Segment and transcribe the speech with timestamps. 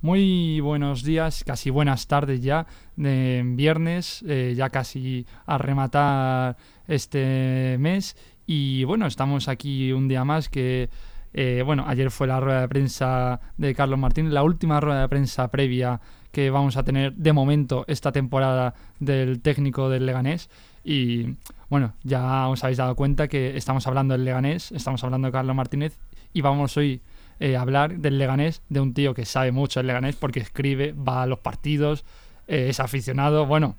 [0.00, 7.76] Muy buenos días, casi buenas tardes ya, de viernes, eh, ya casi a rematar este
[7.80, 8.16] mes.
[8.46, 10.88] Y bueno, estamos aquí un día más que,
[11.32, 15.08] eh, bueno, ayer fue la rueda de prensa de Carlos Martín, la última rueda de
[15.08, 16.00] prensa previa
[16.30, 20.48] que vamos a tener de momento esta temporada del técnico del Leganés.
[20.84, 21.34] Y
[21.68, 25.56] bueno, ya os habéis dado cuenta que estamos hablando del Leganés, estamos hablando de Carlos
[25.56, 25.98] Martínez
[26.32, 27.00] y vamos hoy
[27.40, 31.22] eh, hablar del Leganés, de un tío que sabe mucho del Leganés porque escribe, va
[31.22, 32.04] a los partidos,
[32.46, 33.76] eh, es aficionado, bueno,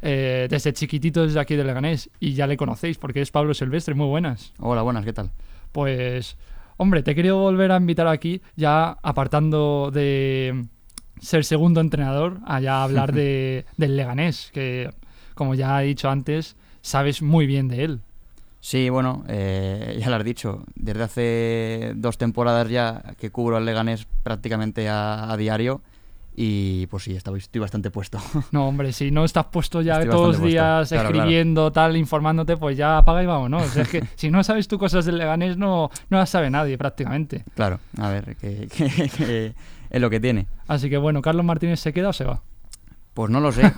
[0.00, 3.94] eh, desde chiquitito desde aquí del Leganés y ya le conocéis porque es Pablo Silvestre,
[3.94, 4.52] muy buenas.
[4.58, 5.30] Hola, buenas, ¿qué tal?
[5.72, 6.36] Pues,
[6.76, 10.66] hombre, te quería volver a invitar aquí, ya apartando de
[11.20, 14.90] ser segundo entrenador, allá a hablar de, del Leganés, que
[15.34, 18.00] como ya he dicho antes, sabes muy bien de él.
[18.64, 20.62] Sí, bueno, eh, ya lo has dicho.
[20.76, 25.82] Desde hace dos temporadas ya que cubro al Leganés prácticamente a, a diario.
[26.34, 28.18] Y pues sí, estoy, estoy bastante puesto.
[28.52, 30.88] No, hombre, si no estás puesto ya Estoy todos los días.
[30.88, 33.64] Claro, escribiendo, tal, informándote, pues ya apaga y vámonos.
[33.64, 36.48] O sea, es que si no sabes tú cosas del Leganés, no, no las sabe
[36.48, 37.44] nadie prácticamente.
[37.54, 39.54] Claro, a ver, que, que- que
[39.90, 40.46] es lo que tiene.
[40.68, 42.40] Así que bueno, ¿Carlos Martínez se queda o se va?
[43.12, 43.70] Pues no lo sé.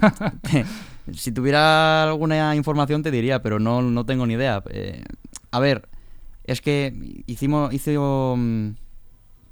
[1.12, 4.62] Si tuviera alguna información te diría, pero no, no tengo ni idea.
[4.70, 5.05] Eh,
[5.50, 5.88] a ver,
[6.44, 8.70] es que hicimos, hizo, mm,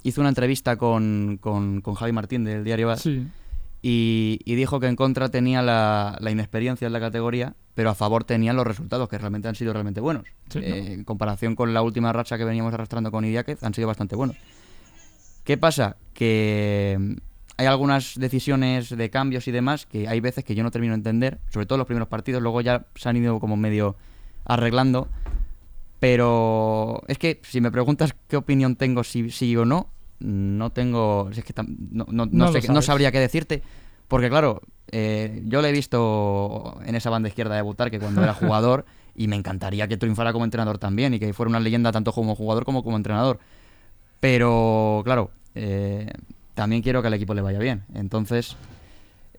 [0.03, 3.01] hizo una entrevista con, con, con Javi Martín del diario As.
[3.01, 3.27] Sí.
[3.81, 7.95] y, y dijo que en contra tenía la, la inexperiencia en la categoría, pero a
[7.95, 10.25] favor tenía los resultados, que realmente han sido realmente buenos.
[10.49, 10.65] Sí, ¿no?
[10.65, 14.15] Eh, en comparación con la última racha que veníamos arrastrando con Idiáquez, han sido bastante
[14.15, 14.37] buenos.
[15.43, 15.97] ¿Qué pasa?
[16.13, 17.17] Que
[17.57, 20.97] hay algunas decisiones de cambios y demás que hay veces que yo no termino de
[20.97, 23.95] entender, sobre todo los primeros partidos, luego ya se han ido como medio
[24.45, 25.07] arreglando.
[25.99, 29.87] Pero es que si me preguntas qué opinión tengo, si sí o no,
[30.19, 31.29] no tengo.
[31.31, 31.53] Es que
[31.91, 32.85] no, no- no No lo sé, no sabes.
[32.85, 33.61] sabría qué decirte.
[34.09, 38.33] Porque claro, eh, yo le he visto en esa banda izquierda debutar que cuando era
[38.33, 38.85] jugador
[39.15, 42.35] y me encantaría que triunfara como entrenador también y que fuera una leyenda tanto como
[42.35, 43.39] jugador como como entrenador.
[44.19, 46.11] Pero claro, eh,
[46.53, 47.83] también quiero que al equipo le vaya bien.
[47.93, 48.55] Entonces,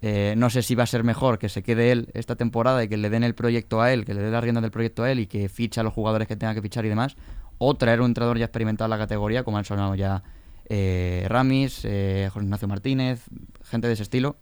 [0.02, 2.88] eh, no sé si va a ser mejor que se quede él esta temporada y
[2.88, 5.10] que le den el proyecto a él, que le dé la rienda del proyecto a
[5.10, 7.16] él y que fiche a los jugadores que tenga que fichar y demás,
[7.58, 10.22] o traer un entrenador ya experimentado en la categoría, como han sonado ya
[10.68, 13.24] eh, Ramis, eh, José Ignacio Martínez,
[13.64, 14.36] gente de ese estilo.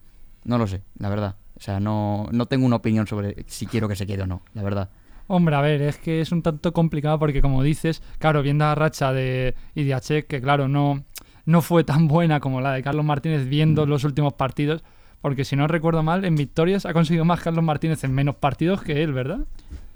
[0.45, 1.37] No lo sé, la verdad.
[1.57, 4.43] O sea, no, no tengo una opinión sobre si quiero que se quede o no,
[4.55, 4.91] la verdad.
[5.29, 8.75] Hombre, a ver, es que es un tanto complicado porque como dices, claro, viendo la
[8.75, 11.05] racha de Idiachek, que claro, no,
[11.45, 13.51] no fue tan buena como la de Carlos Martínez Mm.
[13.51, 14.83] viendo los últimos partidos,
[15.21, 18.83] porque si no recuerdo mal, en victorias ha conseguido más Carlos Martínez en menos partidos
[18.83, 19.41] que él, ¿verdad?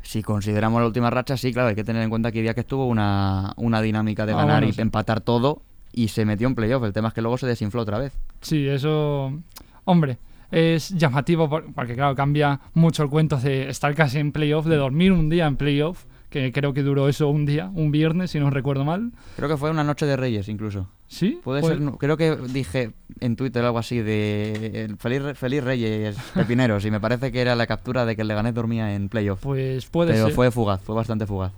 [0.02, 2.60] Si consideramos la última racha, sí, claro, hay que tener en cuenta que día que
[2.60, 4.80] estuvo una, una dinámica de Ah, ganar bueno, y sí.
[4.80, 5.62] empatar todo
[5.92, 6.84] y se metió en playoff.
[6.84, 8.12] El tema es que luego se desinfló otra vez.
[8.40, 9.32] Sí, eso,
[9.84, 10.18] hombre,
[10.52, 14.76] es llamativo por- porque claro, cambia mucho el cuento de estar casi en playoff, de
[14.76, 18.38] dormir un día en playoff, que creo que duró eso un día, un viernes, si
[18.38, 19.10] no recuerdo mal.
[19.34, 20.88] Creo que fue una noche de Reyes incluso.
[21.08, 21.40] ¿Sí?
[21.44, 25.62] Puede Pues- ser, no- creo que dije en Twitter algo así de el feliz, feliz
[25.62, 29.08] Reyes Pepineros y me parece que era la captura de que el Leganés dormía en
[29.08, 29.40] playoff.
[29.42, 30.34] Pues puede Pero ser.
[30.34, 31.52] fue fugaz, fue bastante fugaz,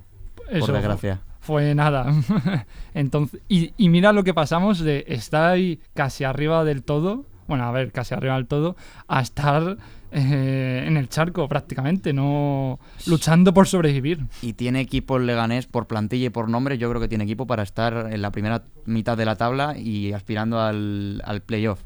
[0.51, 1.21] Eso, por desgracia.
[1.41, 2.13] Fue nada.
[2.95, 7.65] Entonces, y, y mira lo que pasamos de estar ahí casi arriba del todo, bueno,
[7.65, 8.77] a ver, casi arriba del todo,
[9.07, 9.79] a estar
[10.13, 14.27] eh, en el charco prácticamente, no luchando por sobrevivir.
[14.43, 17.47] Y tiene equipo el Leganés por plantilla y por nombre, yo creo que tiene equipo
[17.47, 21.83] para estar en la primera mitad de la tabla y aspirando al, al playoff.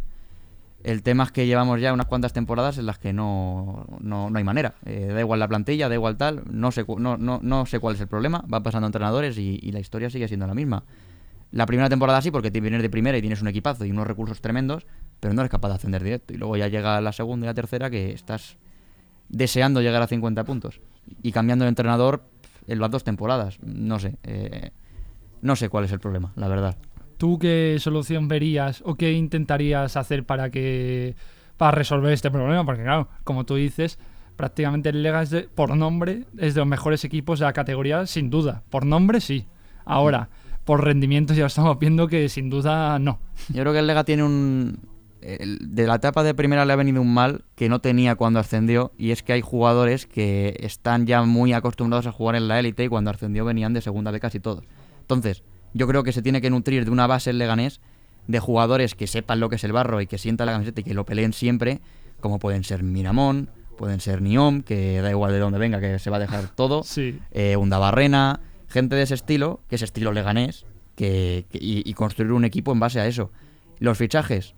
[0.84, 4.38] El tema es que llevamos ya unas cuantas temporadas en las que no, no, no
[4.38, 4.74] hay manera.
[4.84, 7.94] Eh, da igual la plantilla, da igual tal, no sé, no, no, no sé cuál
[7.94, 8.44] es el problema.
[8.52, 10.82] Va pasando entrenadores y, y la historia sigue siendo la misma.
[11.52, 14.06] La primera temporada sí, porque te vienes de primera y tienes un equipazo y unos
[14.06, 14.86] recursos tremendos,
[15.22, 16.34] pero no eres capaz de ascender directo.
[16.34, 18.56] Y luego ya llega la segunda y la tercera que estás
[19.28, 20.80] deseando llegar a 50 puntos.
[21.22, 22.24] Y cambiando de entrenador
[22.66, 23.58] en las dos temporadas.
[23.62, 24.16] No sé.
[24.24, 24.70] eh,
[25.42, 26.76] no sé cuál es el problema, la verdad.
[27.18, 31.14] ¿Tú qué solución verías o qué intentarías hacer para que
[31.56, 32.64] para resolver este problema?
[32.66, 34.00] Porque claro, como tú dices,
[34.34, 38.06] prácticamente el Lega es de- por nombre es de los mejores equipos de la categoría,
[38.06, 38.64] sin duda.
[38.70, 39.46] Por nombre sí.
[39.84, 40.28] Ahora,
[40.64, 43.20] por rendimiento ya estamos viendo que sin duda no.
[43.50, 44.78] Yo creo que el Lega tiene un...
[45.22, 48.38] el- de la etapa de primera le ha venido un mal que no tenía cuando
[48.40, 52.58] ascendió y es que hay jugadores que están ya muy acostumbrados a jugar en la
[52.58, 54.64] élite y cuando ascendió venían de segunda de casi todos.
[55.00, 55.42] Entonces,
[55.74, 57.80] yo creo que se tiene que nutrir de una base leganés
[58.28, 60.84] de jugadores que sepan lo que es el barro y que sientan la camiseta y
[60.84, 61.80] que lo peleen siempre,
[62.20, 66.10] como pueden ser Miramón, pueden ser Niom, que da igual de dónde venga, que se
[66.10, 67.18] va a dejar todo, Sí.
[67.32, 72.32] eh, Undabarrena, gente de ese estilo, que es estilo leganés, que, que- y, y construir
[72.32, 73.30] un equipo en base a eso.
[73.80, 74.54] Los fichajes,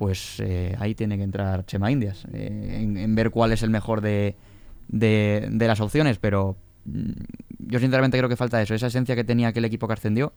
[0.00, 3.68] pues eh, ahí tiene que entrar Chema Indias, eh, en, en ver cuál es el
[3.68, 4.34] mejor de,
[4.88, 6.56] de, de las opciones, pero
[6.86, 7.10] mm,
[7.68, 10.32] yo sinceramente creo que falta eso, esa esencia que tenía aquel equipo que ascendió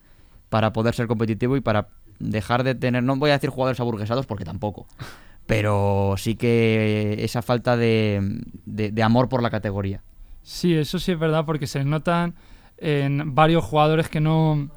[0.50, 1.88] para poder ser competitivo y para
[2.20, 4.86] dejar de tener, no voy a decir jugadores aburguesados porque tampoco,
[5.46, 10.02] pero sí que esa falta de, de- de amor por la categoría.
[10.42, 12.36] Sí, eso sí es verdad porque se notan
[12.80, 14.70] en varios jugadores que no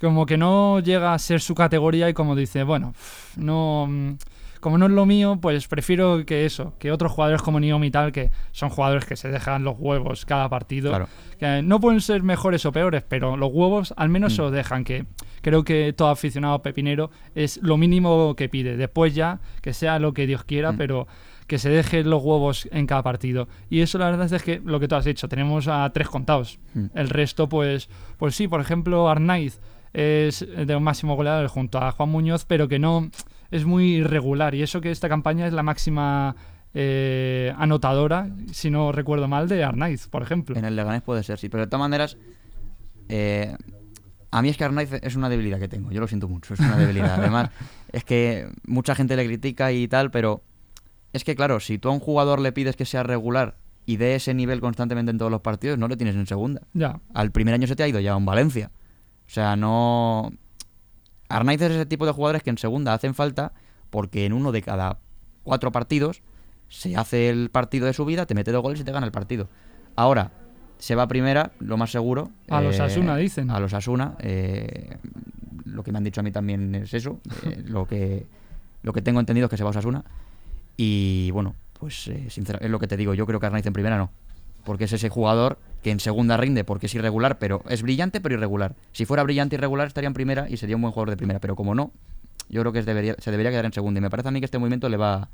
[0.00, 2.92] como que no llega a ser su categoría y como dice, bueno,
[3.36, 4.14] no mm,
[4.62, 7.90] como no es lo mío, pues prefiero que eso, que otros jugadores como Niomi y
[7.90, 11.08] tal, que son jugadores que se dejan los huevos cada partido, Claro.
[11.38, 14.36] que no pueden ser mejores o peores, pero los huevos al menos Mm.
[14.36, 15.04] se los dejan, que
[15.42, 18.76] creo que todo aficionado pepinero es lo mínimo que pide.
[18.76, 20.76] Después ya, que sea lo que Dios quiera, Mm.
[20.78, 21.06] pero
[21.48, 23.48] que se dejen los huevos en cada partido.
[23.68, 26.60] Y eso la verdad es que lo que tú has dicho, tenemos a tres contados.
[26.72, 26.86] Mm.
[26.94, 29.60] El resto, pues, pues sí, por ejemplo, Arnaiz
[29.92, 33.10] es de un máximo goleador junto a Juan Muñoz, pero que no
[33.52, 34.56] es muy irregular.
[34.56, 36.34] Y eso que esta campaña es la máxima
[36.74, 40.56] eh, anotadora, si no recuerdo mal, de Arnaiz, por ejemplo.
[40.56, 41.50] En el Leganés puede ser, sí.
[41.50, 42.16] Pero de todas maneras,
[43.10, 43.54] eh,
[44.30, 45.92] a mí es que Arnaiz es una debilidad que tengo.
[45.92, 47.20] Yo lo siento mucho, es una debilidad.
[47.20, 47.50] Además,
[47.92, 50.42] es que mucha gente le critica y tal, pero
[51.12, 54.14] es que, claro, si tú a un jugador le pides que sea regular y dé
[54.14, 56.62] ese nivel constantemente en todos los partidos, no lo tienes en segunda.
[56.72, 58.70] Ya, Al primer año se te ha ido ya un Valencia.
[59.26, 60.32] O sea, no.
[61.36, 63.52] Arnaiz es ese tipo de jugadores que en segunda hacen falta
[63.90, 64.98] porque en uno de cada
[65.42, 66.22] cuatro partidos
[66.68, 69.12] se hace el partido de su vida, te mete dos goles y te gana el
[69.12, 69.48] partido.
[69.96, 70.32] Ahora,
[70.78, 72.30] se va a primera, lo más seguro.
[72.48, 73.50] A los Asuna, dicen.
[73.50, 74.16] A los Asuna.
[74.20, 74.96] eh,
[75.64, 77.20] lo que me han dicho a mí también es eso.
[77.44, 78.26] eh, lo, que,
[78.82, 80.04] lo que tengo entendido es que se va a Osasuna.
[80.76, 83.14] Y bueno, pues eh, es lo que te digo.
[83.14, 84.10] Yo creo que Arnaiz en primera no.
[84.64, 88.36] Porque es ese jugador que en segunda rinde porque es irregular, pero es brillante pero
[88.36, 88.74] irregular.
[88.92, 91.40] Si fuera brillante y irregular estaría en primera y sería un buen jugador de primera,
[91.40, 91.92] pero como no,
[92.48, 93.98] yo creo que es debería, se debería quedar en segunda.
[93.98, 95.28] Y me parece a mí que este movimiento le va,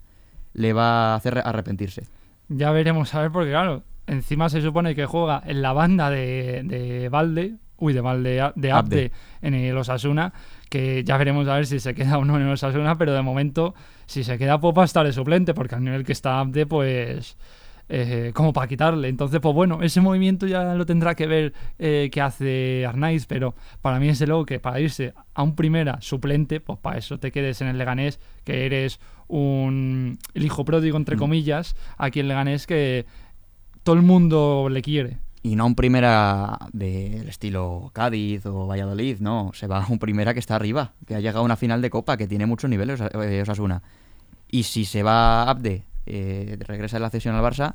[0.55, 2.05] le va a hacer arrepentirse.
[2.49, 6.63] ya veremos a ver, porque claro, encima se supone que juega en la banda de,
[6.65, 9.13] de Valde, uy, de Valde, de Abde,
[9.43, 10.33] en el Osasuna,
[10.69, 13.23] que ya veremos a ver si se queda o no en el Osasuna, pero de
[13.23, 13.75] momento,
[14.07, 17.37] si se queda, a estar de suplente, porque al nivel que está Abde, pues
[17.89, 19.09] eh, como para quitarle.
[19.09, 23.55] Entonces, pues bueno, ese movimiento ya lo tendrá que ver eh, qué hace Arnaiz, pero
[23.81, 27.31] para mí es luego que para irse a un primera suplente, pues para eso te
[27.33, 31.19] quedes en el Leganés, que eres un el hijo pródigo, entre Mm.
[31.19, 33.07] comillas, aquí en Leganés que
[33.83, 35.19] todo el mundo le quiere.
[35.43, 39.53] Y no un primera del estilo Cádiz o Valladolid, no.
[39.55, 41.89] Se va a un primera que está arriba, que ha llegado a una final de
[41.91, 43.83] Copa, que tiene muchos niveles eh, Osasuna.
[44.51, 47.75] Y si se va Abde, eh, regresa de la cesión al Barça,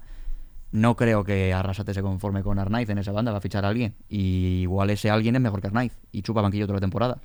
[0.72, 3.70] no creo que Arrasate se conforme con Arnaiz en esa banda, va a fichar a
[3.70, 3.94] alguien.
[4.10, 7.20] Y igual ese alguien es mejor que Arnaiz y chupa banquillo toda la temporada.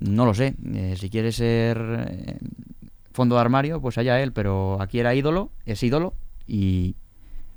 [0.00, 0.54] No lo sé.
[0.74, 1.78] eh, si quiere ser
[2.08, 2.38] eh,
[3.12, 6.14] fondo de armario, pues allá él, pero aquí era ídolo, es ídolo
[6.46, 6.96] y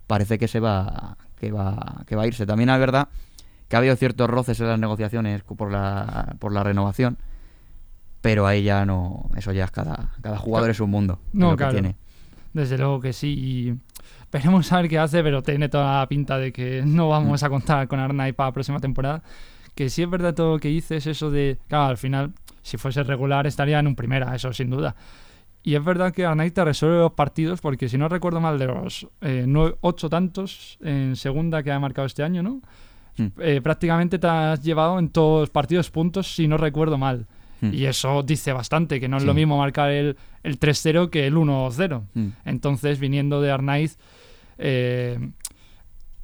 [0.08, 2.46] parece que se va que va que va a irse.
[2.46, 3.10] También es verdad
[3.68, 7.18] que ha habido ciertos roces en las negociaciones por la por la renovación,
[8.22, 11.58] pero ahí ya no, eso ya es cada cada jugador es un mundo, No, lo
[11.58, 11.96] que tiene.
[12.54, 13.28] Desde luego que sí.
[13.38, 13.74] Y
[14.32, 17.50] veremos a ver qué hace, pero tiene toda la pinta de que no vamos a
[17.50, 19.22] contar con Arnaiz para la próxima temporada.
[19.76, 21.58] Que sí es verdad todo lo que dices, eso de.
[21.68, 24.96] Claro, al final, si fuese regular, estaría en un primera, eso sin duda.
[25.62, 28.66] Y es verdad que Arnaiz te resuelve los partidos, porque si no recuerdo mal, de
[28.68, 32.62] los eh, nueve- ocho tantos en segunda que ha marcado este año, ¿no?
[33.18, 33.28] Mm.
[33.40, 37.28] Eh, prácticamente te has llevado en todos los partidos puntos, si no recuerdo mal.
[37.62, 37.74] Mm.
[37.74, 39.28] Y eso dice bastante, que no es Sí.
[39.28, 42.04] lo mismo marcar el, el 3-0 que el 1-0.
[42.14, 42.28] Mm.
[42.46, 43.98] Entonces, viniendo de Arnaiz,
[44.58, 45.20] eh,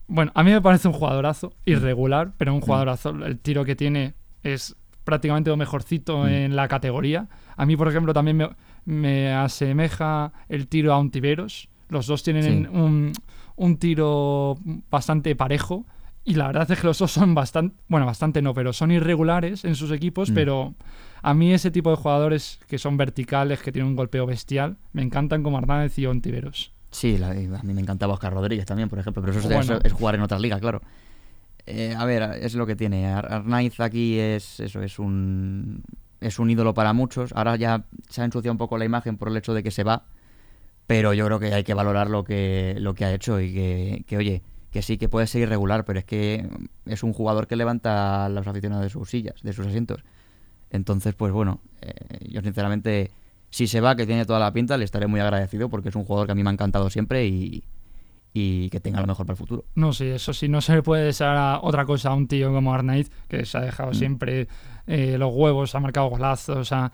[0.08, 3.10] bueno, a mí me parece un jugadorazo, irregular, pero un jugadorazo.
[3.26, 4.14] El tiro que tiene
[4.44, 7.28] es prácticamente lo mejorcito en la categoría.
[7.58, 8.50] A mí, por ejemplo, también me,
[8.86, 11.70] me asemeja el tiro a un Tiberos.
[11.90, 12.68] Los dos tienen Sí.
[12.72, 13.12] un,
[13.56, 14.58] un tiro
[14.90, 15.86] bastante parejo.
[16.28, 19.64] Y la verdad es que los dos son bastante, bueno, bastante no, pero son irregulares
[19.64, 20.34] en sus equipos, Mm.
[20.34, 20.74] pero
[21.22, 25.02] a mí ese tipo de jugadores que son verticales, que tienen un golpeo bestial, me
[25.02, 26.72] encantan como Arnáez y Ontiveros.
[26.92, 29.80] Sí, la- a mí me encantaba Oscar Rodríguez también, por ejemplo, pero eso es- Bueno.
[29.84, 30.82] es, jugar en otra liga, claro.
[31.66, 33.08] Eh, a ver, es lo que tiene.
[33.08, 35.84] Ar- Arnaiz aquí es eso, es un
[36.22, 37.34] es un ídolo para muchos.
[37.34, 39.84] Ahora ya se ha ensuciado un poco la imagen por el hecho de que se
[39.84, 40.06] va,
[40.88, 44.04] pero yo creo que hay que valorar lo que lo que ha hecho y que,
[44.08, 44.42] que, oye,
[44.72, 46.48] que sí que puede ser irregular, pero es que
[46.86, 50.04] es un jugador que levanta a los aficionados de sus sillas, de sus asientos.
[50.76, 51.94] Entonces, pues bueno, eh,
[52.30, 53.12] yo sinceramente,
[53.50, 56.04] si se va, que tiene toda la pinta, le estaré muy agradecido porque es un
[56.06, 57.64] jugador que a mí me ha encantado siempre y,
[58.34, 59.66] y que tenga lo mejor para el futuro.
[59.76, 62.52] No, sí, eso sí, no se le puede desear a otra cosa a un tío
[62.52, 63.96] como Arnaiz, que se ha dejado Mm.
[63.96, 64.48] siempre
[64.88, 66.92] eh, los huevos, ha marcado golazos, ha,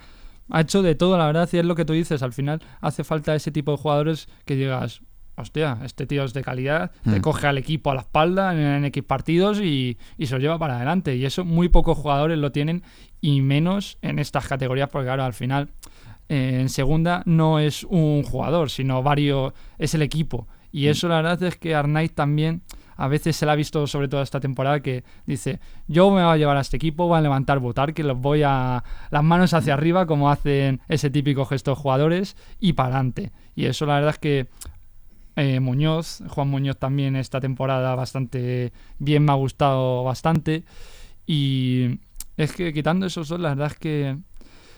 [0.50, 3.04] ha hecho de todo, la verdad, y es lo que tú dices, al final hace
[3.04, 5.02] falta ese tipo de jugadores que digas,
[5.42, 7.22] hostia, este tío es de calidad, te Mm.
[7.22, 10.58] coge al equipo a la espalda en, en X partidos y, y se lo lleva
[10.58, 11.16] para adelante.
[11.16, 12.84] Y eso muy pocos jugadores lo tienen,
[13.20, 15.70] y menos en estas categorías, porque claro, al final
[16.30, 20.48] eh, en segunda no es un jugador, sino varios, es el equipo.
[20.72, 22.62] Y eso la verdad es que Arnaiz también
[22.96, 26.34] a veces se la ha visto sobre todo esta temporada que dice, yo me voy
[26.34, 29.54] a llevar a este equipo, voy a levantar votar, que los voy a las manos
[29.54, 33.32] hacia arriba como hacen ese típico gesto de jugadores y para adelante.
[33.56, 34.48] Y eso la verdad es que
[35.36, 40.64] eh, Muñoz, Juan Muñoz también esta temporada bastante bien, me ha gustado bastante.
[41.26, 42.00] Y
[42.38, 44.18] es que quitando esos dos, la verdad es que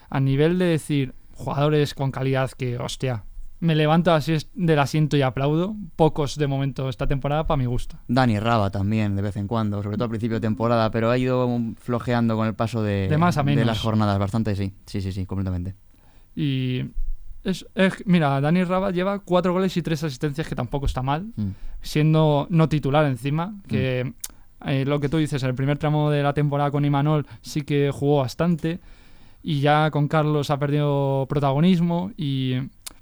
[0.09, 3.23] a nivel de decir jugadores con calidad que, hostia,
[3.59, 7.97] me levanto así del asiento y aplaudo, pocos de momento esta temporada para mi gusto.
[8.09, 11.17] Dani Raba también, de vez en cuando, sobre todo al principio de temporada, pero ha
[11.17, 13.65] ido flojeando con el paso de, De más a menos.
[13.65, 14.73] las jornadas, bastante, sí.
[14.85, 15.75] Sí, sí, sí, completamente.
[16.35, 16.87] Y
[17.43, 21.27] es, es- mira, Dani Raba lleva cuatro goles y tres asistencias, que tampoco está mal,
[21.35, 21.49] Mm.
[21.81, 24.13] siendo no titular encima, que
[24.65, 27.61] eh, lo que tú dices, en el primer tramo de la temporada con Imanol sí
[27.63, 28.79] que jugó bastante
[29.43, 32.53] y ya con Carlos ha perdido protagonismo y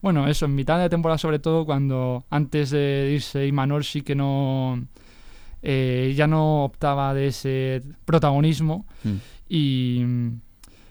[0.01, 4.15] bueno, eso, en mitad de temporada sobre todo, cuando antes de irse Imanol sí que
[4.15, 4.83] no...
[5.61, 9.15] eh, ya no optaba de ese protagonismo Mm.
[9.49, 10.05] y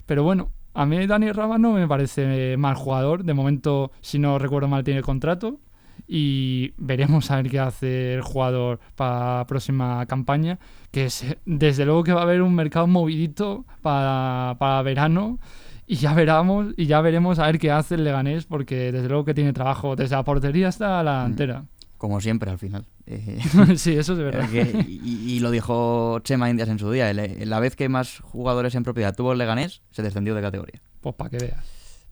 [0.06, 3.24] pero bueno, a mí Dani Raba no me parece mal jugador.
[3.24, 5.58] De momento, si no recuerdo mal, tiene contrato.
[6.06, 10.58] Y veremos a ver qué hace el jugador para la próxima campaña.
[10.90, 15.38] Que es, desde luego que va a haber un mercado movidito para, para verano.
[15.86, 19.24] Y ya veremos, y ya veremos a ver qué hace el Leganés, porque desde luego
[19.24, 21.64] que tiene trabajo desde la portería hasta la delantera.
[21.98, 22.86] Como siempre, al final.
[23.12, 23.40] Eh,
[23.76, 24.48] sí, eso es de verdad.
[24.48, 27.10] que- y, y lo dijo Chema Indias en su día.
[27.10, 30.80] el- la vez que más jugadores en propiedad tuvo el Leganés, se descendió de categoría.
[31.00, 31.64] Pues para que veas.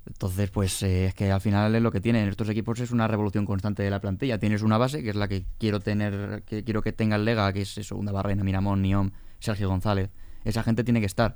[0.07, 3.07] Entonces, pues eh, es que al final es lo que tienen estos equipos es una
[3.07, 4.39] revolución constante de la plantilla.
[4.39, 7.53] Tienes una base, que es la que quiero tener, que quiero que tenga el Lega,
[7.53, 10.11] que es eso, Unda Barrena, Miramón, Niom, Sergio González.
[10.45, 11.35] Esa gente tiene que estar.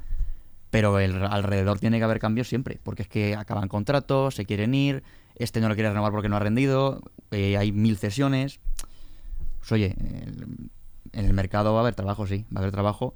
[0.70, 4.72] Pero el, alrededor tiene que haber cambios siempre, porque es que acaban contratos, se quieren
[4.74, 5.02] ir,
[5.36, 8.58] este no lo quiere renovar porque no ha rendido, eh, hay mil cesiones.
[9.62, 9.94] Pues oye,
[11.12, 13.14] en el mercado va a haber trabajo, sí, va a haber trabajo.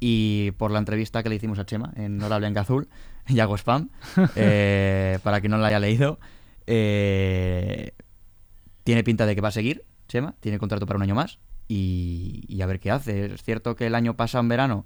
[0.00, 2.88] Y por la entrevista que le hicimos a Chema en Hora Blanca Azul,
[3.28, 3.90] y hago spam,
[4.34, 6.18] eh, para quien no la haya leído,
[6.66, 7.92] eh,
[8.82, 12.44] tiene pinta de que va a seguir, Chema, tiene contrato para un año más y,
[12.48, 13.26] y a ver qué hace.
[13.26, 14.84] Es cierto que el año pasado en verano,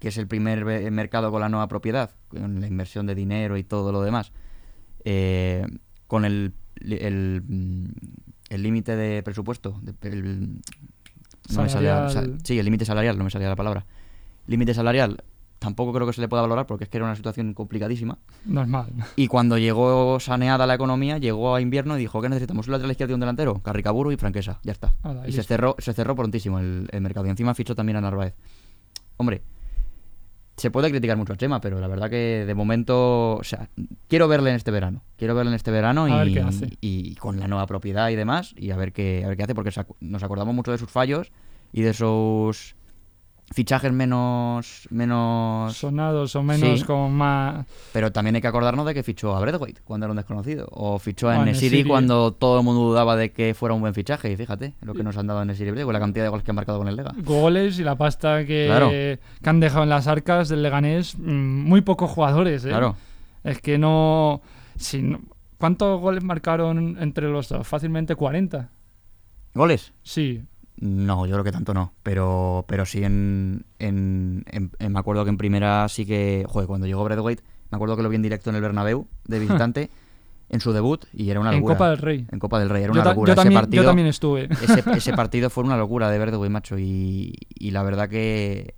[0.00, 3.62] que es el primer mercado con la nueva propiedad, con la inversión de dinero y
[3.62, 4.32] todo lo demás,
[5.04, 5.64] eh,
[6.08, 6.54] con el
[8.54, 10.60] el límite de presupuesto, de- el-
[11.54, 12.08] no me salía-
[12.44, 13.84] sí, el límite salarial, no me salía la palabra.
[14.46, 15.22] Límite salarial,
[15.58, 18.18] tampoco creo que se le pueda valorar porque es que era una situación complicadísima.
[18.44, 18.92] Normal.
[19.16, 22.90] Y cuando llegó saneada la economía, llegó a invierno y dijo que necesitamos un lateral
[22.92, 24.94] izquierdo y un delantero, Carricaburu y Franquesa, ya está.
[25.26, 27.26] Y y se cerró, se cerró prontísimo el, el mercado.
[27.26, 28.34] Y encima fichó también a Narváez.
[29.16, 29.42] Hombre,
[30.56, 33.68] se puede criticar mucho a Chema, pero la verdad que de momento, o sea,
[34.08, 35.02] quiero verle en este verano.
[35.16, 36.76] Quiero verle en este verano A y, hace.
[36.80, 39.54] y con la nueva propiedad y demás, y a ver qué, a ver qué hace,
[39.54, 41.32] porque nos acordamos mucho de sus fallos
[41.72, 42.76] y de sus
[43.52, 46.84] fichajes menos menos Sonados o menos Sí.
[46.86, 47.66] como más...
[47.92, 50.66] pero también hay que acordarnos de que fichó a Breathwaite cuando era un desconocido.
[50.70, 53.94] O fichó a a Nesiri cuando todo el mundo dudaba de que fuera un buen
[53.94, 54.30] fichaje.
[54.32, 56.50] Y fíjate lo que nos han dado en Nesiri Breathwaite, la cantidad de goles que
[56.50, 57.12] han marcado con el Lega.
[57.24, 58.90] goles y la pasta que, Claro.
[58.90, 61.22] que han dejado en las arcas del Leganés, mm,
[61.64, 62.68] muy pocos jugadores, ¿eh?
[62.68, 62.96] Claro.
[63.44, 64.40] Es que no,
[64.76, 65.20] si no-
[65.58, 67.66] ¿Cuántos goles marcaron entre los dos?
[67.66, 68.70] Fácilmente 40.
[69.54, 69.92] ¿Goles?
[70.02, 70.42] Sí.
[70.84, 71.92] No, yo creo que tanto no.
[72.02, 76.44] Pero, pero sí en, en, en- en- Me acuerdo que en primera sí que.
[76.48, 79.38] Joder, cuando llegó Breathwaite, me acuerdo que lo vi en directo en el Bernabéu de
[79.38, 79.90] visitante.
[80.50, 81.74] en su debut y era una en locura.
[81.76, 82.26] Copa del Rey.
[82.30, 83.28] En Copa del Rey, era Yo, una locura.
[83.28, 84.48] yo ese también, partido, yo también estuve.
[84.60, 86.76] ese, ese partido fue una locura de Verde, macho.
[86.78, 88.74] Y, y la verdad que,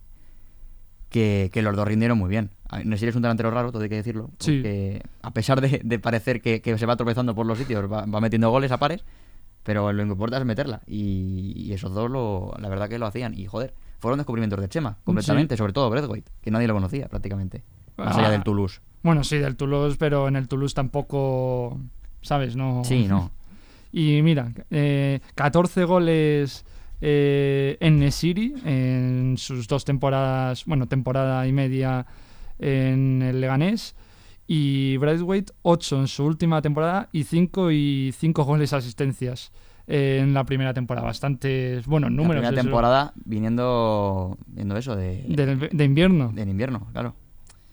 [1.09, 2.51] que, que los dos rindieron muy bien.
[2.69, 4.31] A- Nesiri es un delantero raro, todo hay que decirlo.
[4.39, 4.63] Sí.
[5.23, 8.21] A pesar de, de parecer que, que se va tropezando por los sitios, va, va
[8.21, 9.05] metiendo goles a pares,
[9.65, 10.81] pero lo que importa es meterla.
[10.87, 13.35] Y, y esos dos, lo, la verdad que lo hacían.
[13.37, 15.57] Y joder, fueron descubrimientos de Chema, completamente.
[15.57, 17.65] Sobre todo Breathwaite, que nadie lo conocía prácticamente.
[17.97, 18.31] Más allá Ah.
[18.31, 18.81] del Toulouse.
[19.03, 21.79] Bueno, sí, del Toulouse, pero en el Toulouse tampoco,
[22.23, 22.55] ¿sabes?
[22.57, 22.83] No.
[22.85, 23.31] Sí, no.
[23.97, 26.65] Y mira, eh, 14 goles
[27.01, 32.05] eh, en Nesiri en sus dos temporadas, bueno, temporada y media
[32.59, 33.95] en el Leganés.
[34.47, 39.53] Y Braithwaite 8 en su última temporada y 5 y cinco goles asistencias.
[39.87, 41.07] en la primera temporada.
[41.07, 42.41] Bastantes buenos La números.
[42.41, 46.33] primera eso, temporada viniendo, viendo eso de, del- de invierno.
[46.35, 47.15] de en invierno, claro.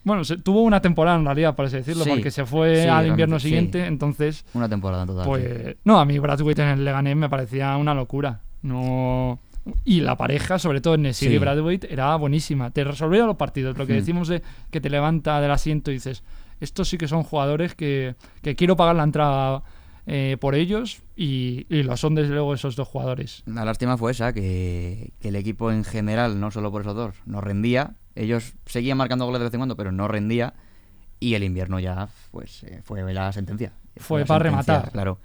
[0.04, 2.88] Bueno, se- tuvo una temporada en realidad, por así decirlo, Sí, porque se fue sí,
[2.88, 3.44] al invierno sí.
[3.48, 5.24] siguiente, entonces, Una temporada total.
[5.24, 5.76] pues...
[5.84, 8.40] No, a mí Bradwaite en el Leganés me parecía una locura.
[8.62, 9.38] No...
[9.84, 12.72] Y la pareja, sobre todo en y Bradwaite, era buenísima.
[12.72, 13.78] Te resolvía los partidos.
[13.78, 13.96] Lo que Hmm.
[13.96, 16.24] decimos de que te levanta del asiento y dices,
[16.62, 19.62] estos sí que son jugadores que, que quiero pagar la entrada
[20.06, 23.42] eh, por ellos y, y lo son desde luego esos dos jugadores.
[23.46, 27.14] La lástima fue esa, que, que el equipo en general, no solo por esos dos,
[27.26, 27.94] no rendía.
[28.14, 30.54] Ellos seguían marcando goles de vez en cuando, pero no rendía.
[31.20, 33.72] Y el invierno ya, pues, eh, fue la sentencia.
[33.96, 34.92] Fue para sentencia, rematar.
[34.92, 35.18] Claro.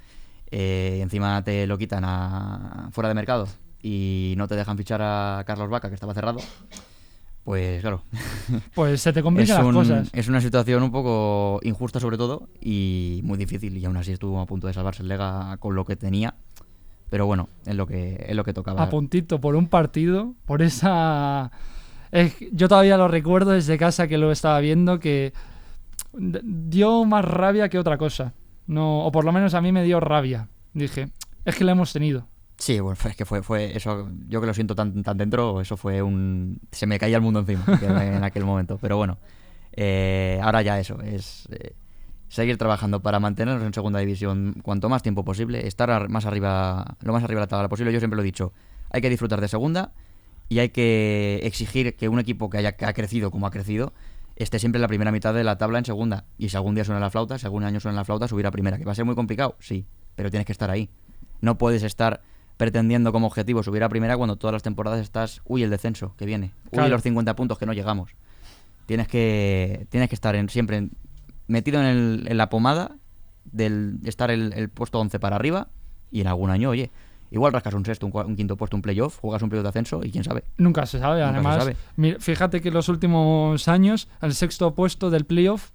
[0.51, 3.47] Eh, encima te lo quitan a, fuera de mercado
[3.81, 6.39] y no te dejan fichar a Carlos Vaca, que estaba cerrado.
[7.47, 8.03] Pues claro,
[8.75, 10.09] Pues se te es, complican las cosas.
[10.11, 13.77] es una situación un poco injusta sobre todo y muy difícil.
[13.77, 16.35] Y aún así estuvo a punto de salvarse el Lega con lo que tenía.
[17.09, 18.83] Pero bueno, es lo que, es lo que tocaba.
[18.83, 21.49] a puntito por un partido, por esa...
[22.11, 25.31] es yo todavía lo recuerdo desde casa que lo estaba viendo, que
[26.17, 28.33] dio más rabia que otra cosa.
[28.65, 30.49] No, o por lo menos a mí me dio rabia.
[30.73, 31.11] Dije,
[31.45, 32.27] es que lo hemos tenido.
[32.57, 35.77] Sí, bueno, es que fue, fue eso, yo que lo siento tan, tan dentro, eso
[35.77, 36.59] fue un...
[36.71, 37.63] Se me caía el mundo encima
[38.03, 39.19] en aquel momento, pero bueno,
[39.73, 41.73] eh, ahora ya eso, es eh,
[42.29, 46.97] seguir trabajando para mantenernos en segunda división cuanto más tiempo posible, estar ar- más arriba,
[47.01, 48.53] lo más arriba de la tabla posible, yo siempre lo he dicho,
[48.89, 49.93] hay que disfrutar de segunda
[50.49, 53.93] y hay que exigir que un equipo que, haya, que ha crecido como ha crecido
[54.35, 56.25] esté siempre en la primera mitad de la tabla en segunda.
[56.37, 58.51] Y si algún día suena la flauta, si algún año suena la flauta, subir a
[58.51, 58.77] primera.
[58.77, 60.91] Que va a ser muy complicado, sí, pero tienes que estar ahí.
[61.41, 62.21] No puedes estar
[62.57, 66.25] pretendiendo como objetivo subir a primera cuando todas las temporadas estás, uy, el descenso que
[66.25, 66.51] viene,
[66.85, 68.11] uy, los 50 puntos que no llegamos.
[68.87, 70.91] Tienes que, tienes que estar en, siempre en-
[71.47, 72.95] metido en, el- en la pomada
[73.45, 75.67] del estar el, el puesto 11 para arriba
[76.11, 76.89] y en algún año, oye,
[77.31, 80.11] igual rascas un sexto, un, quinto puesto, un playoff, juegas un playoff de ascenso y
[80.11, 80.43] quién sabe.
[80.57, 81.57] Nunca se sabe, Nunca se además.
[81.63, 81.75] sabe.
[81.95, 85.71] mira, fíjate que en los últimos años el sexto puesto del playoff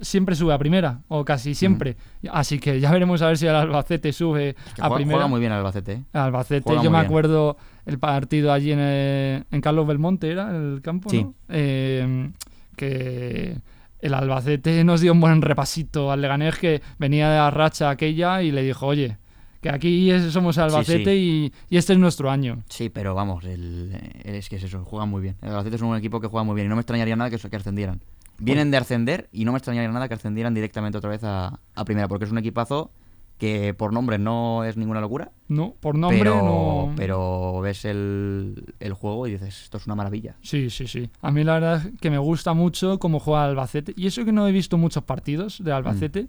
[0.00, 1.96] siempre sube a primera, o casi siempre.
[2.30, 5.16] Así que ya veremos a ver si el Albacete sube Es que a juega, primera.
[5.18, 6.02] juega muy bien el Albacete, ¿eh?
[6.12, 7.06] Albacete, Juega yo me bien.
[7.06, 11.10] acuerdo el partido allí en, eh, en Carlos Belmonte, ¿era el campo?
[11.10, 11.22] Sí.
[11.24, 11.34] ¿no?
[11.48, 12.30] Eh,
[12.76, 13.56] que
[14.00, 18.42] el Albacete nos dio un buen repasito al Leganés que venía de la racha aquella
[18.42, 19.18] y le dijo, oye,
[19.62, 22.62] que aquí es- somos Albacete Y, y este es nuestro año.
[22.68, 25.36] Sí, pero vamos, el, el- es que es eso, juegan muy bien.
[25.40, 27.38] El Albacete es un equipo que juega muy bien y no me extrañaría nada que,
[27.38, 28.00] que ascendieran.
[28.38, 31.84] Vienen de ascender y no me extrañaría nada que ascendieran directamente otra vez a, a
[31.84, 32.90] primera, porque es un equipazo
[33.38, 36.92] que por nombre no es ninguna locura, No, por nombre pero, no.
[36.96, 40.36] pero ves el, el juego y dices, esto es una maravilla.
[40.42, 41.08] Sí, sí, sí.
[41.20, 43.94] A mí la verdad es que me gusta mucho cómo juega Albacete.
[43.96, 46.22] Y eso que no he visto muchos partidos de Albacete.
[46.24, 46.26] Mm.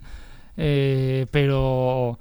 [0.56, 2.18] eh, pero,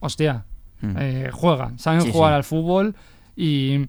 [0.00, 0.44] hostia,
[0.82, 0.96] Mm.
[0.98, 2.36] eh, juegan, saben Sí, jugar sí.
[2.36, 2.94] al fútbol.
[3.36, 3.86] Y,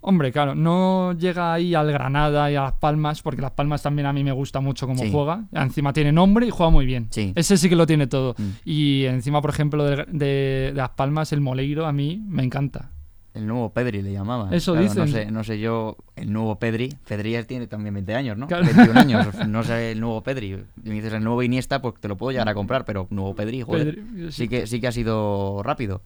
[0.00, 4.06] hombre, claro, no llega ahí al Granada y a Las Palmas, porque Las Palmas también
[4.06, 5.10] a mí me gusta mucho cómo Sí.
[5.12, 5.44] juega.
[5.52, 7.06] Encima tiene nombre y juega muy bien.
[7.10, 7.32] Sí.
[7.36, 8.34] Ese sí que lo tiene todo.
[8.36, 8.48] Mm.
[8.64, 12.90] Y encima, por ejemplo, de, de- de Las Palmas, el Moleiro a mí me encanta.
[13.34, 14.52] El nuevo Pedri le llamaban.
[14.52, 15.04] Eso Claro, dicen.
[15.04, 16.94] No sé, no sé yo, el nuevo Pedri.
[17.08, 18.46] Pedri ya tiene también 20 años, ¿no?
[18.46, 18.64] Claro.
[18.64, 19.26] 21 años.
[19.48, 20.52] No sé el nuevo Pedri.
[20.84, 23.34] Y me dices el nuevo Iniesta, pues te lo puedo llegar a comprar, pero nuevo
[23.34, 23.94] Pedri, joder.
[23.94, 24.32] Pedri, sí.
[24.32, 26.02] sí, que, sí que ha sido rápido.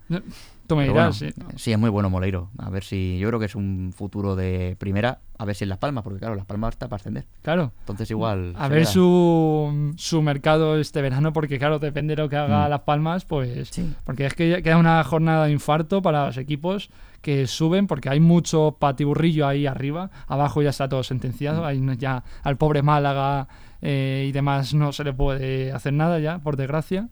[0.67, 1.57] Tú me dirás, bueno, sí.
[1.57, 2.51] sí, es muy bueno Moleiro.
[2.59, 3.19] A ver si.
[3.19, 5.21] Yo creo que es un futuro de primera.
[5.39, 7.27] A ver si en Las Palmas, porque claro, Las Palmas está para ascender.
[7.43, 7.73] Claro.
[7.81, 8.55] Entonces igual.
[8.57, 12.71] A ver su, su mercado este verano, porque claro, depende de lo que haga Mm.
[12.71, 13.69] Las Palmas, pues...
[13.69, 13.95] Sí.
[14.05, 18.21] Porque es que queda una jornada de infarto para los equipos que suben, porque hay
[18.21, 20.11] mucho patiburrillo ahí arriba.
[20.27, 21.65] Abajo ya está todo sentenciado, Mm.
[21.67, 23.47] ahí ya al pobre Málaga
[23.83, 27.09] eh, y demás no se le puede hacer nada ya, por desgracia.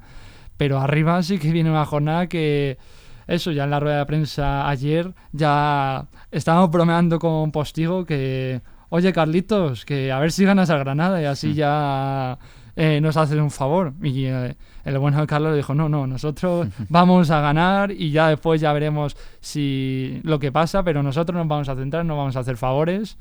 [0.56, 2.78] Pero arriba sí que viene una jornada que...
[3.26, 8.60] Eso, ya en la rueda de prensa ayer ya estábamos bromeando con Postigo que,
[8.90, 12.38] oye Carlitos, que a ver si ganas al Granada y así ya
[12.76, 13.94] eh, nos haces un favor.
[14.02, 18.28] Y eh, el bueno de Carlos dijo, no, no, nosotros vamos a ganar y ya
[18.28, 22.36] después ya veremos si lo que pasa, pero nosotros nos vamos a centrar, no vamos
[22.36, 23.18] a hacer favores.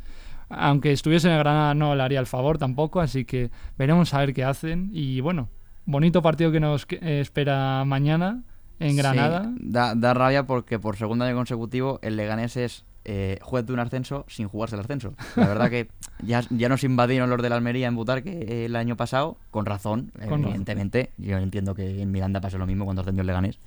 [0.49, 4.19] Aunque estuviese en el Granada no le haría el favor tampoco, así que veremos a
[4.19, 4.89] ver qué hacen.
[4.93, 5.49] Y bueno,
[5.85, 8.43] bonito partido que nos eh, espera mañana
[8.79, 9.51] en Sí, Granada.
[9.57, 13.79] da, da rabia porque por segundo año consecutivo el Leganés es eh, juez de un
[13.79, 15.13] ascenso sin jugarse el ascenso.
[15.35, 15.89] La verdad que
[16.23, 20.11] ya, ya nos invadieron los de la Almería en Butarque el año pasado, con razón,
[20.13, 20.43] Con razón.
[20.45, 21.11] evidentemente.
[21.17, 23.59] Yo entiendo que en Miranda pase lo mismo cuando ascendió el Leganés.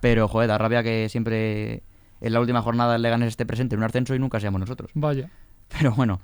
[0.00, 1.82] Pero, joder, da rabia que siempre
[2.22, 4.90] en la última jornada el Leganés esté presente en un ascenso y nunca seamos nosotros.
[4.94, 5.28] Vaya.
[5.68, 6.20] Pero bueno,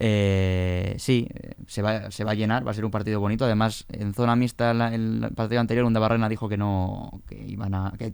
[0.00, 1.26] eh, sí,
[1.66, 3.44] se va, se va a llenar, va a ser un partido bonito.
[3.44, 7.92] Además, en zona mixta, la- el partido anterior, Barrena dijo que no, que iban a,
[7.98, 8.12] que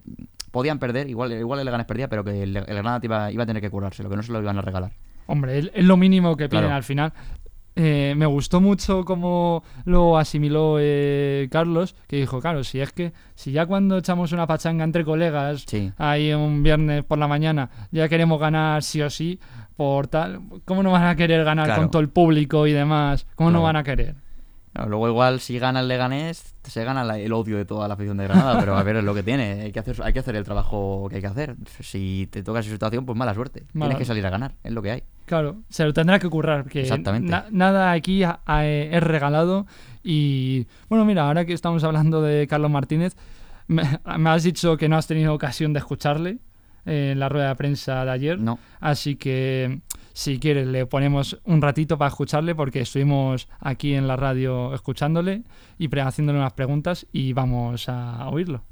[0.50, 3.46] podían perder, igual, igual el Leganés perdía, pero que el, el Granada iba, iba a
[3.46, 4.92] tener que curarse, lo que no se lo iban a regalar.
[5.26, 6.76] Hombre, es, es lo mínimo que piden Claro.
[6.76, 7.12] al final.
[7.76, 13.12] Eh, me gustó mucho cómo lo asimiló eh, Carlos, que dijo, claro, si es que
[13.34, 15.92] si ya cuando echamos una pachanga entre colegas, Sí.
[15.98, 19.40] ahí un viernes por la mañana, ya queremos ganar sí o sí,
[19.76, 21.82] por tal, ¿cómo no van a querer ganar Claro.
[21.82, 23.26] con todo el público y demás?
[23.34, 24.14] ¿Cómo no van a querer?
[24.74, 27.94] Claro, luego igual si gana el Leganés, se gana la- el odio de toda la
[27.94, 30.18] afición de Granada, pero a ver, es lo que tiene, hay que, hacer, hay que
[30.18, 31.54] hacer el trabajo que hay que hacer.
[31.80, 33.62] Si te toca esa situación, pues mala suerte.
[33.72, 35.02] Mala- Tienes que salir a ganar, es lo que hay.
[35.26, 37.30] Claro, se lo tendrá que currar, porque Exactamente.
[37.30, 39.66] na- nada aquí a- a- es regalado.
[40.02, 43.16] Y bueno, mira, ahora que estamos hablando de Carlos Martínez,
[43.68, 43.84] me,
[44.18, 46.38] me has dicho que no has tenido ocasión de escucharle
[46.84, 48.38] en la rueda de prensa de ayer.
[48.40, 49.80] No, Así que
[50.14, 55.42] si quieres le ponemos un ratito para escucharle porque estuvimos aquí en la radio escuchándole
[55.76, 58.62] y pre- haciéndole unas preguntas y vamos a oírlo.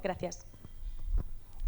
[0.00, 0.46] Gracias.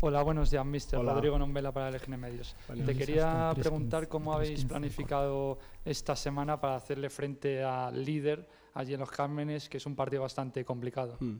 [0.03, 1.01] Hola, buenos días, mister.
[1.01, 1.15] Hola.
[1.15, 2.55] Rodrigo Nombela para LGN Medios.
[2.69, 8.95] Buenos Te quería preguntar cómo habéis planificado esta semana para hacerle frente al líder allí
[8.95, 11.17] en Los Cármenes, que es un partido bastante complicado.
[11.19, 11.37] Mm.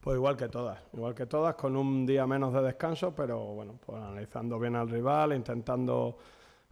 [0.00, 3.80] Pues igual que todas, igual que todas, con un día menos de descanso, pero bueno,
[3.84, 6.18] pues analizando bien al rival, intentando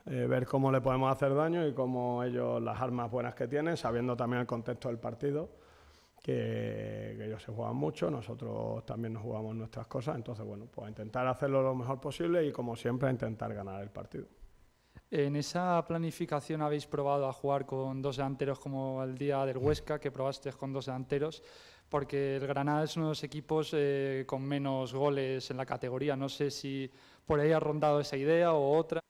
[0.07, 3.77] eh, ver cómo le podemos hacer daño y cómo ellos, las armas buenas que tienen,
[3.77, 5.51] sabiendo también el contexto del partido,
[6.23, 10.89] que, que ellos se juegan mucho, nosotros también nos jugamos nuestras cosas, entonces bueno, pues
[10.89, 14.27] intentar hacerlo lo mejor posible y como siempre intentar ganar el partido.
[15.11, 20.01] En esa planificación habéis probado a jugar con dos delanteros como el día del Huesca,
[20.01, 21.43] que probaste con dos delanteros,
[21.91, 26.17] porque el Granada es uno de los equipos eh, con menos goles en la categoría.
[26.17, 26.91] No sé si
[27.27, 29.02] por ahí ha rondado esa idea o otra.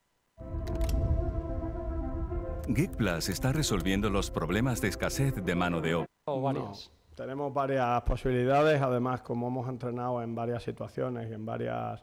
[2.67, 6.07] Geek Plus está resolviendo los problemas de escasez de mano de obra.
[6.25, 6.91] O No, varias.
[7.15, 12.01] tenemos varias posibilidades, además como hemos entrenado en varias situaciones y en varias,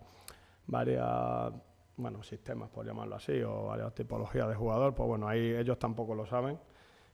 [0.67, 1.53] varias
[1.97, 6.15] bueno, sistemas, por llamarlo así, o varias tipologías de jugador, pues bueno, ahí ellos tampoco
[6.15, 6.59] lo saben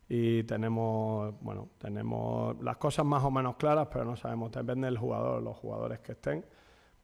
[0.08, 4.98] y tenemos, bueno, tenemos las cosas más o menos claras, pero no sabemos, depende del
[4.98, 6.44] jugador, los jugadores que estén,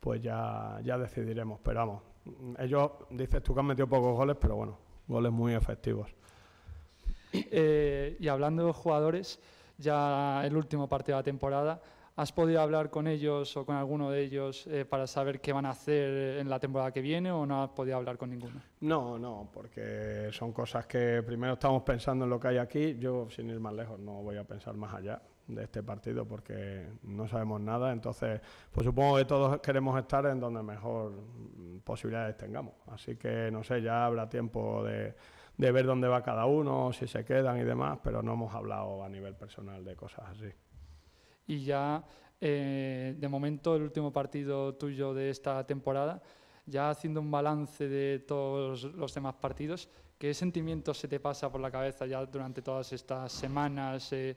[0.00, 2.02] pues ya, ya decidiremos, pero vamos,
[2.58, 6.14] ellos, dices tú que han metido pocos goles, pero bueno, goles muy efectivos.
[7.32, 9.38] Eh, y hablando de jugadores,
[9.78, 11.80] ya el último partido de la temporada,
[12.16, 15.66] ¿has podido hablar con ellos o con alguno de ellos eh, para saber qué van
[15.66, 18.60] a hacer en la temporada que viene o no has podido hablar con ninguno?
[18.80, 22.98] No, no, porque son cosas que primero estamos pensando en lo que hay aquí.
[22.98, 25.22] Yo, sin ir más lejos, no voy a pensar más allá
[25.54, 27.92] de este partido porque no sabemos nada.
[27.92, 31.12] Entonces, pues supongo que todos queremos estar en donde mejor
[31.84, 32.74] posibilidades tengamos.
[32.88, 35.14] Así que, no sé, ya habrá tiempo de,
[35.56, 39.04] de ver dónde va cada uno, si se quedan y demás, pero no hemos hablado
[39.04, 40.52] a nivel personal de cosas así.
[41.46, 42.04] Y ya,
[42.40, 46.22] eh, de momento, el último partido tuyo de esta temporada,
[46.66, 49.88] ya haciendo un balance de todos los demás partidos,
[50.18, 54.12] ¿qué sentimientos se te pasa por la cabeza ya durante todas estas semanas?
[54.12, 54.36] Eh,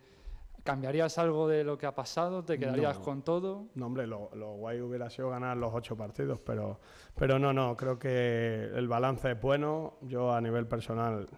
[0.65, 2.43] ¿Cambiarías algo de lo que ha pasado?
[2.43, 3.05] ¿Te quedarías No.
[3.05, 3.67] con todo?
[3.75, 6.79] No, hombre, lo, lo guay hubiera sido ganar los ocho partidos, pero,
[7.15, 9.93] pero no, no, creo que el balance es bueno.
[10.01, 11.29] Yo a nivel personal,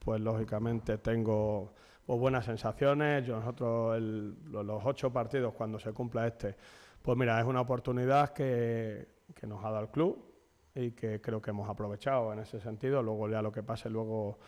[0.00, 1.72] pues lógicamente tengo
[2.04, 3.24] pues, buenas sensaciones.
[3.24, 6.56] Yo nosotros el- lo- los ocho partidos, cuando se cumpla este,
[7.00, 10.28] pues mira, es una oportunidad que, que nos ha dado el club
[10.74, 13.00] y que creo que hemos aprovechado en ese sentido.
[13.00, 14.40] Luego ya lo que pase luego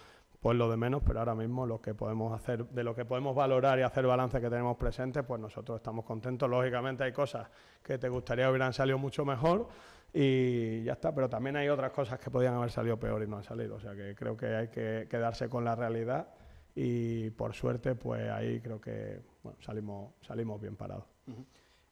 [0.44, 3.34] pues lo de menos, pero ahora mismo lo que podemos hacer, de lo que podemos
[3.34, 6.50] valorar y hacer balance que tenemos presente, pues nosotros estamos contentos.
[6.50, 7.48] Lógicamente hay cosas
[7.82, 9.68] que te gustaría hubieran salido mucho mejor
[10.12, 13.38] y ya está, pero también hay otras cosas que podían haber salido peor y no
[13.38, 13.76] han salido.
[13.76, 16.28] O sea que creo que hay que quedarse con la realidad
[16.74, 21.06] y por suerte, pues ahí creo que bueno, salimos, salimos bien parados.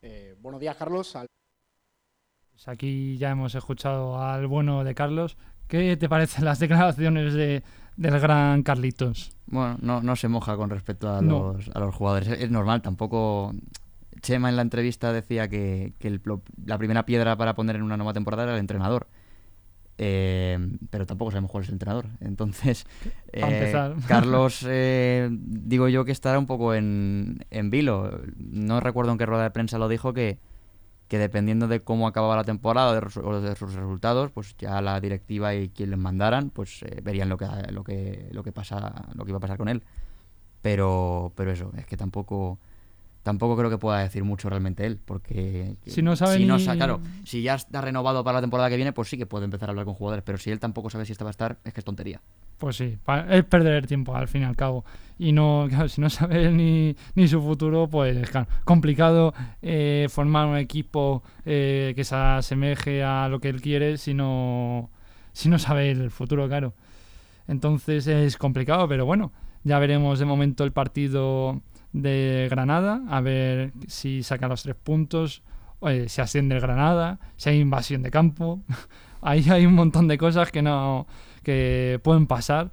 [0.03, 1.17] Eh, buenos días, Carlos.
[2.51, 5.39] Pues aquí ya hemos escuchado al bueno de Carlos.
[5.69, 7.63] ¿Qué te parecen las declaraciones de,
[7.97, 9.33] del gran Carlitos?
[9.47, 11.53] Bueno, no, no se moja con respecto a, No.
[11.55, 12.29] los, a los jugadores.
[12.29, 13.55] Es, es normal, tampoco.
[14.21, 17.83] Chema en la entrevista decía que, que el- lo- la primera piedra para poner en
[17.83, 19.09] una nueva temporada era el entrenador.
[19.99, 20.59] Eh,
[20.91, 22.07] pero tampoco sabemos cuál es el entrenador.
[22.21, 22.87] Entonces,
[23.33, 23.73] eh.
[24.09, 28.21] Carlos, eh, digo yo que estará un poco en, en vilo.
[28.37, 30.39] No recuerdo en qué rueda de prensa lo dijo que,
[31.13, 35.55] que dependiendo de cómo acababa la temporada o de sus resultados, pues ya la directiva
[35.55, 39.23] y quien les mandaran, pues eh, verían lo que lo que lo que pasa, lo
[39.23, 39.83] que iba a pasar con él.
[40.63, 42.59] Pero pero eso, es que tampoco
[43.23, 46.65] tampoco creo que pueda decir mucho realmente él, porque Si no sabe si no ni-
[46.65, 49.45] sa- claro, si ya está renovado para la temporada que viene, pues sí que puede
[49.45, 51.59] empezar a hablar con jugadores, pero si él tampoco sabe si esta va a estar,
[51.65, 52.21] es que es tontería.
[52.59, 52.97] Pues sí,
[53.31, 54.85] es perder el tiempo al fin y al cabo.
[55.19, 60.07] Y no, claro, si no sabe él ni, ni su futuro, pues claro, complicado eh,
[60.11, 64.91] formar un equipo eh, que se asemeje a lo que él quiere si no,
[65.33, 66.75] si no sabe el futuro, claro.
[67.49, 69.33] Entonces es complicado, pero bueno,
[69.65, 71.61] ya veremos de momento el partido
[71.93, 75.43] de Granada, a ver si saca los tres puntos,
[75.83, 78.61] eh, si asciende el Granada, si hay invasión de campo.
[79.21, 81.07] Ahí hay un montón de cosas que no
[81.43, 82.71] que pueden pasar,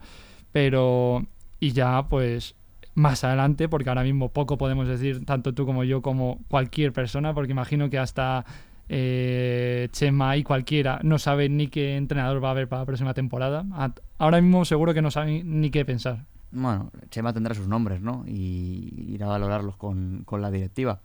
[0.52, 1.26] pero
[1.60, 2.56] y ya pues
[2.96, 7.34] más adelante, porque ahora mismo poco podemos decir, tanto tú como yo, como cualquier persona,
[7.34, 8.46] porque imagino que hasta
[8.90, 13.14] eh, Chema y cualquiera no sabe ni qué entrenador va a haber para la próxima
[13.14, 13.66] temporada.
[14.18, 16.26] Ahora mismo seguro que no sabe ni qué pensar.
[16.52, 18.24] Bueno, Chema tendrá sus nombres, ¿no?
[18.28, 21.00] Y irá a valorarlos con, con la directiva.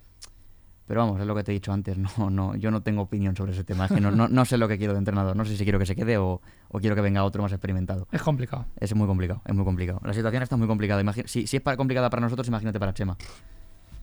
[0.87, 3.35] Pero vamos, es lo que te he dicho antes, no, no, yo no tengo opinión
[3.37, 5.45] sobre ese tema, es que no, no, no sé lo que quiero de entrenador, no
[5.47, 8.07] sé si quiero que se quede o, o quiero que venga otro más experimentado.
[8.13, 8.67] Es complicado.
[8.79, 10.01] Es muy complicado, es muy complicado.
[10.05, 11.03] La situación está muy complicada.
[11.03, 13.17] imagi- si, si es para, complicada para nosotros, imagínate para Chema.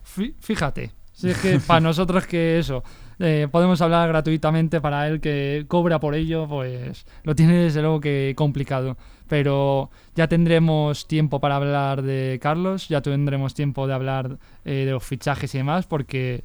[0.04, 2.84] Fí- Fíjate, si es que para nosotros que eso,
[3.20, 8.02] eh, podemos hablar gratuitamente para él que cobra por ello, pues lo tiene desde luego
[8.02, 8.98] que complicado.
[9.28, 14.92] Pero ya tendremos tiempo para hablar de Carlos, ya tendremos tiempo de hablar eh, de
[14.92, 16.44] los fichajes y demás, porque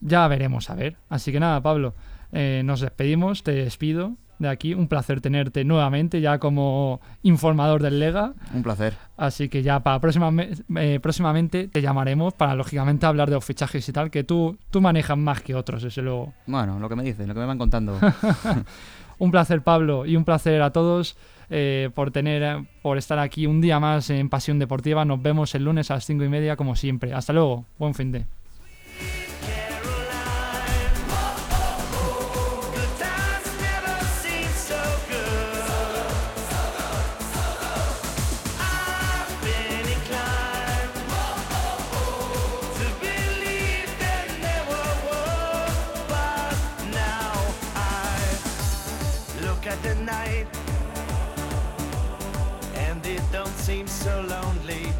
[0.00, 0.96] ya veremos a ver.
[1.10, 1.94] Así que nada, Pablo,
[2.32, 4.74] eh, nos despedimos, te despido de aquí.
[4.74, 8.34] Un placer tenerte nuevamente ya como informador del Lega.
[8.52, 8.94] Un placer.
[9.16, 10.30] Así que ya para próxima,
[10.76, 14.80] eh, próximamente te llamaremos para lógicamente hablar de los fichajes y tal, que tú, tú
[14.80, 16.32] manejas más que otros, desde luego.
[16.46, 17.98] Bueno, lo que me dicen, lo que me van contando.
[19.18, 21.16] Un placer Pablo y un placer a todos
[21.48, 25.04] eh, por tener, por estar aquí un día más en Pasión Deportiva.
[25.04, 27.12] Nos vemos el lunes a las cinco y media como siempre.
[27.12, 28.26] Hasta luego, buen fin de.
[53.94, 54.92] So lonely.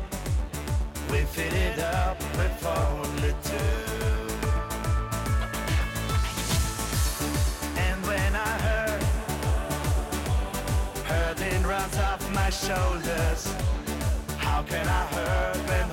[1.10, 3.82] We fit it up with only two.
[7.76, 9.02] And when I heard,
[11.10, 13.52] hurting runs off my shoulders.
[14.38, 15.90] How can I hurt when